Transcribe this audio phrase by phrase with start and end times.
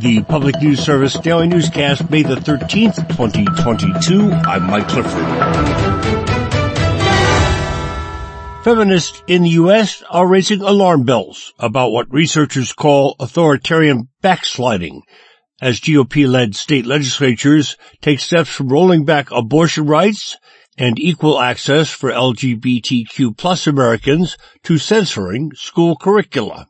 [0.00, 4.30] The Public News Service Daily Newscast, May the 13th, 2022.
[4.30, 5.22] I'm Mike Clifford.
[8.64, 10.02] Feminists in the U.S.
[10.10, 15.02] are raising alarm bells about what researchers call authoritarian backsliding
[15.62, 20.36] as GOP-led state legislatures take steps from rolling back abortion rights
[20.76, 26.66] and equal access for LGBTQ plus Americans to censoring school curricula.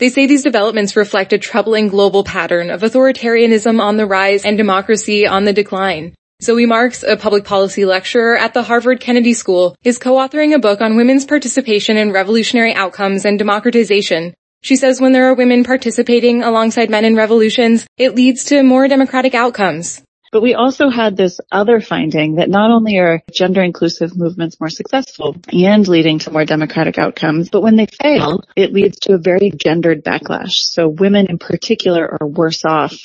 [0.00, 4.56] They say these developments reflect a troubling global pattern of authoritarianism on the rise and
[4.56, 6.14] democracy on the decline.
[6.42, 10.80] Zoe Marks, a public policy lecturer at the Harvard Kennedy School, is co-authoring a book
[10.80, 14.32] on women's participation in revolutionary outcomes and democratization.
[14.62, 18.88] She says when there are women participating alongside men in revolutions, it leads to more
[18.88, 20.00] democratic outcomes.
[20.32, 24.70] But we also had this other finding that not only are gender inclusive movements more
[24.70, 29.18] successful and leading to more democratic outcomes, but when they fail, it leads to a
[29.18, 30.52] very gendered backlash.
[30.52, 32.96] So women in particular are worse off.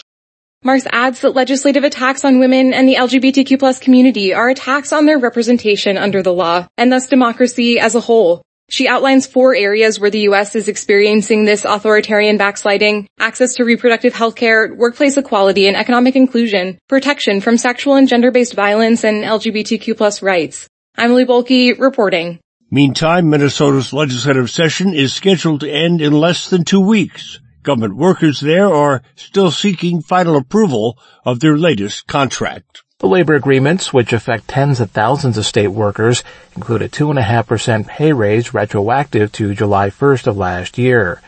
[0.63, 5.05] Marks adds that legislative attacks on women and the LGBTQ plus community are attacks on
[5.05, 8.43] their representation under the law and thus democracy as a whole.
[8.69, 10.55] She outlines four areas where the U.S.
[10.55, 16.79] is experiencing this authoritarian backsliding, access to reproductive health care, workplace equality and economic inclusion,
[16.89, 20.67] protection from sexual and gender-based violence, and LGBTQ plus rights.
[20.97, 22.39] I'm Lee Bohlke reporting.
[22.71, 27.39] Meantime, Minnesota's legislative session is scheduled to end in less than two weeks.
[27.61, 32.81] Government workers there are still seeking final approval of their latest contract.
[33.05, 36.23] The labor agreements, which affect tens of thousands of state workers,
[36.55, 41.21] include a 2.5% pay raise retroactive to July 1st of last year.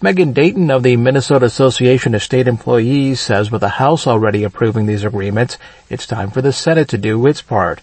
[0.00, 4.86] Megan Dayton of the Minnesota Association of State Employees says with the House already approving
[4.86, 7.80] these agreements, it's time for the Senate to do its part.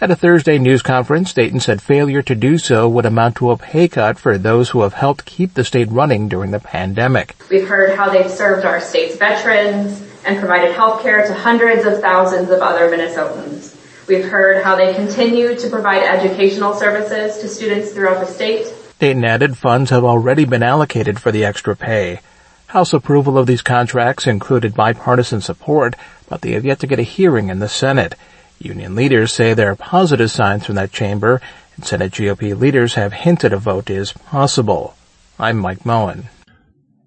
[0.00, 3.56] At a Thursday news conference, Dayton said failure to do so would amount to a
[3.56, 7.34] pay cut for those who have helped keep the state running during the pandemic.
[7.50, 12.00] We've heard how they've served our state's veterans, and provided health care to hundreds of
[12.00, 13.76] thousands of other Minnesotans.
[14.06, 18.72] We've heard how they continue to provide educational services to students throughout the state.
[19.00, 22.20] Dayton added funds have already been allocated for the extra pay.
[22.68, 25.96] House approval of these contracts included bipartisan support,
[26.28, 28.14] but they have yet to get a hearing in the Senate.
[28.58, 31.40] Union leaders say there are positive signs from that chamber,
[31.76, 34.96] and Senate GOP leaders have hinted a vote is possible.
[35.38, 36.28] I'm Mike Moen.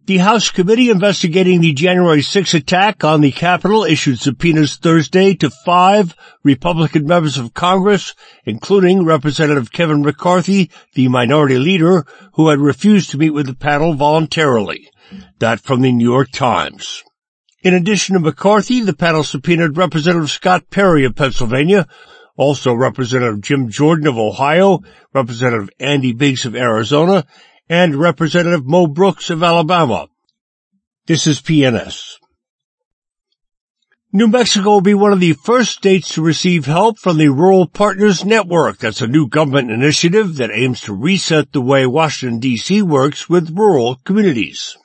[0.06, 5.50] The House committee investigating the January 6 attack on the Capitol issued subpoenas Thursday to
[5.63, 13.11] five Republican members of Congress, including Representative Kevin McCarthy, the minority leader, who had refused
[13.11, 14.90] to meet with the panel voluntarily.
[15.40, 17.03] That from the New York Times.
[17.63, 21.88] In addition to McCarthy, the panel subpoenaed Representative Scott Perry of Pennsylvania,
[22.35, 24.79] also Representative Jim Jordan of Ohio,
[25.13, 27.23] Representative Andy Biggs of Arizona,
[27.69, 30.07] and Representative Mo Brooks of Alabama.
[31.05, 32.16] This is PNS.
[34.11, 37.67] New Mexico will be one of the first states to receive help from the Rural
[37.67, 38.79] Partners Network.
[38.79, 43.55] That's a new government initiative that aims to reset the way Washington DC works with
[43.55, 44.75] rural communities.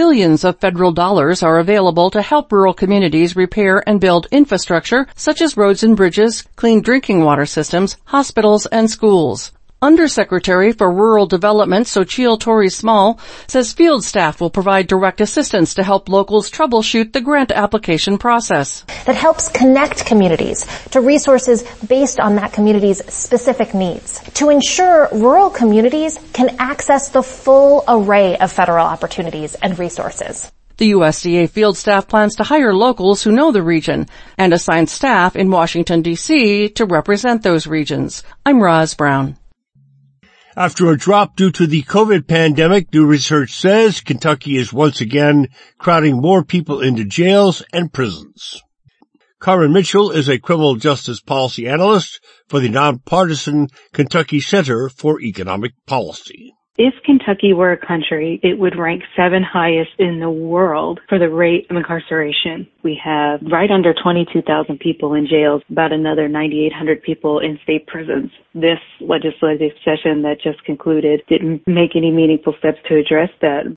[0.00, 5.42] Billions of federal dollars are available to help rural communities repair and build infrastructure such
[5.42, 9.52] as roads and bridges, clean drinking water systems, hospitals, and schools.
[9.82, 15.82] Undersecretary for Rural Development Xochitl Torres Small, says field staff will provide direct assistance to
[15.82, 18.84] help locals troubleshoot the grant application process.
[19.06, 25.48] That helps connect communities to resources based on that community's specific needs to ensure rural
[25.48, 30.52] communities can access the full array of federal opportunities and resources.
[30.76, 35.36] The USDA field staff plans to hire locals who know the region and assign staff
[35.36, 38.22] in Washington DC to represent those regions.
[38.44, 39.36] I'm Roz Brown.
[40.60, 45.48] After a drop due to the COVID pandemic, new research says Kentucky is once again
[45.78, 48.62] crowding more people into jails and prisons.
[49.38, 55.72] Carmen Mitchell is a criminal justice policy analyst for the nonpartisan Kentucky Center for Economic
[55.86, 56.52] Policy.
[56.78, 61.28] If Kentucky were a country, it would rank seven highest in the world for the
[61.28, 62.66] rate of incarceration.
[62.84, 68.30] We have right under 22,000 people in jails, about another 9,800 people in state prisons.
[68.54, 73.76] This legislative session that just concluded didn't make any meaningful steps to address that.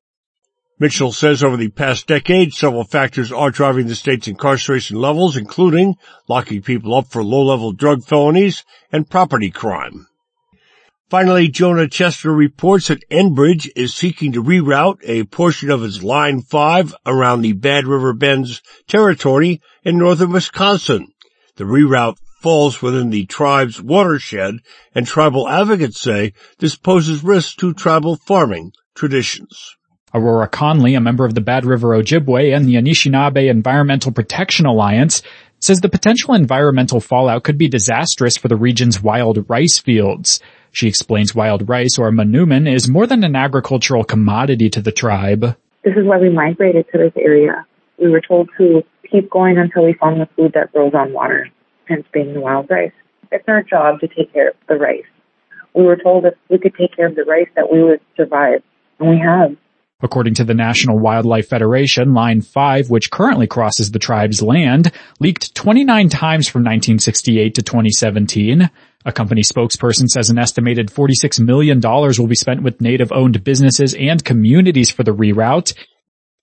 [0.79, 5.95] Mitchell says over the past decade, several factors are driving the state's incarceration levels, including
[6.29, 10.07] locking people up for low-level drug felonies and property crime.
[11.09, 16.41] Finally, Jonah Chester reports that Enbridge is seeking to reroute a portion of its Line
[16.41, 21.07] 5 around the Bad River Band's territory in northern Wisconsin.
[21.55, 24.55] The reroute falls within the tribe's watershed,
[24.95, 29.75] and tribal advocates say this poses risks to tribal farming traditions.
[30.13, 35.23] Aurora Conley, a member of the Bad River Ojibwe and the Anishinaabe Environmental Protection Alliance,
[35.59, 40.39] says the potential environmental fallout could be disastrous for the region's wild rice fields.
[40.71, 45.55] She explains wild rice, or manoomin, is more than an agricultural commodity to the tribe.
[45.83, 47.65] This is why we migrated to this area.
[47.97, 51.49] We were told to keep going until we found the food that grows on water,
[51.85, 52.91] hence being the wild rice.
[53.31, 55.05] It's our job to take care of the rice.
[55.73, 58.61] We were told if we could take care of the rice that we would survive,
[58.99, 59.55] and we have.
[60.03, 64.91] According to the National Wildlife Federation, Line 5, which currently crosses the tribe's land,
[65.21, 68.69] leaked 29 times from 1968 to 2017.
[69.05, 74.21] A company spokesperson says an estimated $46 million will be spent with native-owned businesses and
[74.25, 75.73] communities for the reroute.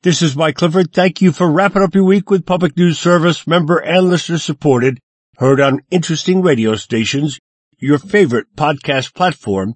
[0.04, 0.94] This is Mike Clifford.
[0.94, 5.00] Thank you for wrapping up your week with Public News Service, member and listener supported,
[5.36, 7.38] heard on interesting radio stations,
[7.78, 9.74] your favorite podcast platform,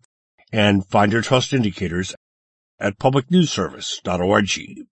[0.51, 2.15] and find your trust indicators
[2.81, 4.87] at publicnewsservice.org.